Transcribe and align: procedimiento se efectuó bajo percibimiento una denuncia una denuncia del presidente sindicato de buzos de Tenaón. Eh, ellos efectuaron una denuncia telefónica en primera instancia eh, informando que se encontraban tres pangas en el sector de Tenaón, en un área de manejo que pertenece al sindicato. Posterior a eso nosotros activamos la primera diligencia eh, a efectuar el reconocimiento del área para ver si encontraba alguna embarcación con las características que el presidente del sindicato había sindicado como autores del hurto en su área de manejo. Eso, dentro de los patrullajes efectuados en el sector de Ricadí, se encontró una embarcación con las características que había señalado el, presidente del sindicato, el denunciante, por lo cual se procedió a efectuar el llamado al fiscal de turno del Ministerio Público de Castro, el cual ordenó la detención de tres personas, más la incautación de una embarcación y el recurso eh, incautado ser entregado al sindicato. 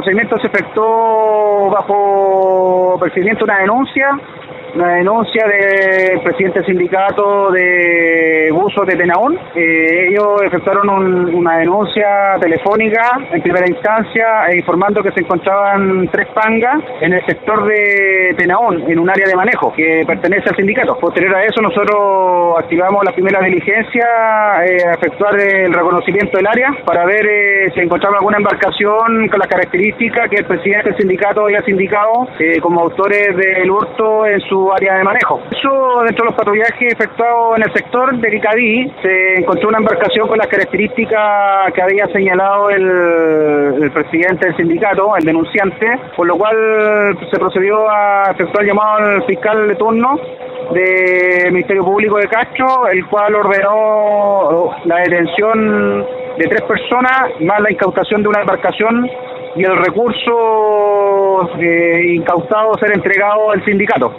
procedimiento 0.00 0.38
se 0.38 0.46
efectuó 0.46 1.70
bajo 1.70 2.96
percibimiento 3.00 3.44
una 3.44 3.58
denuncia 3.58 4.08
una 4.74 4.94
denuncia 4.94 5.46
del 5.46 6.20
presidente 6.20 6.64
sindicato 6.64 7.50
de 7.50 8.48
buzos 8.52 8.86
de 8.86 8.96
Tenaón. 8.96 9.38
Eh, 9.54 10.08
ellos 10.08 10.42
efectuaron 10.42 11.34
una 11.34 11.58
denuncia 11.58 12.36
telefónica 12.40 13.02
en 13.32 13.42
primera 13.42 13.66
instancia 13.68 14.48
eh, 14.48 14.56
informando 14.56 15.02
que 15.02 15.12
se 15.12 15.20
encontraban 15.20 16.08
tres 16.08 16.28
pangas 16.28 16.82
en 17.00 17.12
el 17.12 17.24
sector 17.26 17.66
de 17.66 18.34
Tenaón, 18.36 18.90
en 18.90 18.98
un 18.98 19.10
área 19.10 19.26
de 19.26 19.36
manejo 19.36 19.72
que 19.72 20.04
pertenece 20.06 20.50
al 20.50 20.56
sindicato. 20.56 20.96
Posterior 20.98 21.34
a 21.34 21.44
eso 21.44 21.60
nosotros 21.60 22.58
activamos 22.58 23.04
la 23.04 23.12
primera 23.12 23.40
diligencia 23.40 24.06
eh, 24.64 24.86
a 24.86 24.94
efectuar 24.94 25.38
el 25.38 25.72
reconocimiento 25.72 26.36
del 26.36 26.46
área 26.46 26.72
para 26.84 27.04
ver 27.06 27.72
si 27.74 27.80
encontraba 27.80 28.16
alguna 28.18 28.38
embarcación 28.38 29.28
con 29.28 29.38
las 29.38 29.48
características 29.48 30.28
que 30.28 30.36
el 30.36 30.44
presidente 30.44 30.90
del 30.90 30.98
sindicato 30.98 31.44
había 31.44 31.62
sindicado 31.62 32.28
como 32.60 32.80
autores 32.80 33.36
del 33.36 33.70
hurto 33.70 34.26
en 34.26 34.40
su 34.40 34.59
área 34.72 34.96
de 34.96 35.04
manejo. 35.04 35.40
Eso, 35.50 36.02
dentro 36.04 36.24
de 36.24 36.30
los 36.30 36.34
patrullajes 36.34 36.92
efectuados 36.92 37.56
en 37.56 37.62
el 37.64 37.72
sector 37.72 38.16
de 38.16 38.28
Ricadí, 38.28 38.92
se 39.02 39.40
encontró 39.40 39.68
una 39.68 39.78
embarcación 39.78 40.28
con 40.28 40.38
las 40.38 40.46
características 40.48 41.72
que 41.72 41.82
había 41.82 42.06
señalado 42.06 42.70
el, 42.70 43.90
presidente 43.92 44.46
del 44.46 44.56
sindicato, 44.56 45.16
el 45.16 45.24
denunciante, 45.24 45.86
por 46.16 46.26
lo 46.26 46.36
cual 46.36 47.16
se 47.30 47.38
procedió 47.38 47.88
a 47.90 48.30
efectuar 48.30 48.62
el 48.62 48.68
llamado 48.68 48.96
al 48.96 49.24
fiscal 49.24 49.68
de 49.68 49.74
turno 49.74 50.18
del 50.72 51.52
Ministerio 51.52 51.84
Público 51.84 52.18
de 52.18 52.28
Castro, 52.28 52.86
el 52.88 53.04
cual 53.06 53.34
ordenó 53.34 54.74
la 54.84 54.96
detención 54.98 56.06
de 56.38 56.46
tres 56.46 56.62
personas, 56.62 57.40
más 57.40 57.60
la 57.60 57.72
incautación 57.72 58.22
de 58.22 58.28
una 58.28 58.40
embarcación 58.40 59.10
y 59.56 59.64
el 59.64 59.76
recurso 59.76 61.50
eh, 61.58 62.14
incautado 62.14 62.74
ser 62.78 62.92
entregado 62.92 63.50
al 63.50 63.64
sindicato. 63.64 64.14